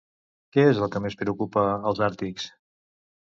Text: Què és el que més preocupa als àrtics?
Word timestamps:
Què 0.55 0.63
és 0.69 0.79
el 0.85 0.89
que 0.95 1.01
més 1.03 1.17
preocupa 1.19 1.65
als 1.91 2.01
àrtics? 2.09 2.47